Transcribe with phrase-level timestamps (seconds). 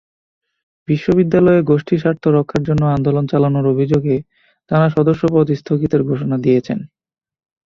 [0.87, 4.15] বিশ্ববিদ্যালয়ে গোষ্ঠীস্বার্থ রক্ষার জন্য আন্দোলন চালানোর অভিযোগে
[4.71, 6.79] তাঁরা সদস্যপদ স্থগিতের ঘোষণা দিয়েছেন।